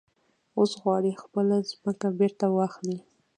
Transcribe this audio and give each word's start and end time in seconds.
اوس 0.57 0.71
غواړي 0.81 1.11
خپله 1.23 1.55
ځمکه 1.71 2.07
بېرته 2.19 2.45
واخلي. 2.49 2.97